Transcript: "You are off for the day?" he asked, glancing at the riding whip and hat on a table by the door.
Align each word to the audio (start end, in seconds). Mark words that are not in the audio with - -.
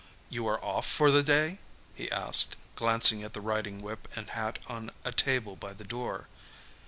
"You 0.31 0.47
are 0.47 0.59
off 0.65 0.87
for 0.87 1.11
the 1.11 1.21
day?" 1.21 1.59
he 1.93 2.09
asked, 2.11 2.55
glancing 2.75 3.21
at 3.21 3.33
the 3.33 3.39
riding 3.39 3.83
whip 3.83 4.07
and 4.15 4.31
hat 4.31 4.57
on 4.65 4.89
a 5.05 5.11
table 5.11 5.55
by 5.55 5.73
the 5.73 5.83
door. 5.83 6.27